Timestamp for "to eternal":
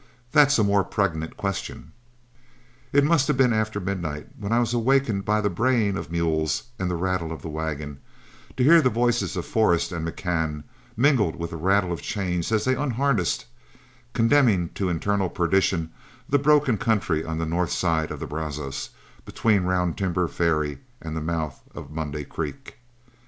14.69-15.29